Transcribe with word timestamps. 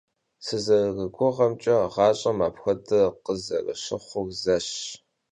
Sızeriguğemç'e, 0.45 1.75
ğaş'em 1.93 2.39
apxuede 2.47 3.01
khızerışıxhur 3.23 4.27
zeş. 4.43 4.69